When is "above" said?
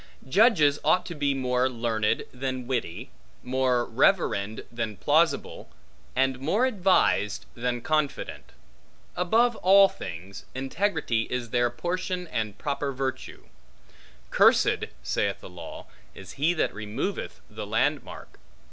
9.15-9.55